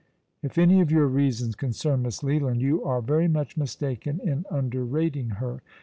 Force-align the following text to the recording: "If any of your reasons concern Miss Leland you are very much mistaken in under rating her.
"If 0.41 0.57
any 0.57 0.81
of 0.81 0.89
your 0.89 1.05
reasons 1.05 1.53
concern 1.53 2.01
Miss 2.01 2.23
Leland 2.23 2.59
you 2.59 2.83
are 2.83 3.03
very 3.03 3.27
much 3.27 3.55
mistaken 3.55 4.19
in 4.27 4.45
under 4.49 4.83
rating 4.83 5.29
her. 5.37 5.61